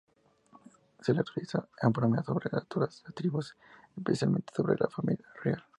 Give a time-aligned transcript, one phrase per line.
[1.03, 3.55] Se le autorizaba a bromear sobre todas las tribus,
[3.95, 5.63] especialmente sobre la familia real.